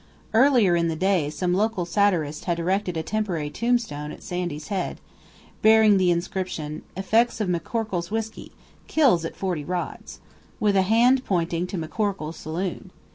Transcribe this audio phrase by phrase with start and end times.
[0.33, 4.99] Earlier in the day some local satirist had erected a temporary tombstone at Sandy's head,
[5.61, 8.51] bearing the inscription, "Effects of McCorkle's whisky
[8.87, 10.19] kills at forty rods,"
[10.59, 12.89] with a hand pointing to McCorkle's saloon.